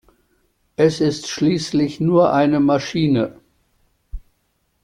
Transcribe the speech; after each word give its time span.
Es 0.77 0.99
ist 0.99 1.27
schließlich 1.27 1.99
nur 1.99 2.33
eine 2.33 2.59
Maschine! 2.59 3.39